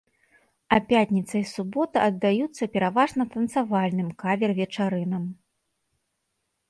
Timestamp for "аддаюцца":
2.09-2.69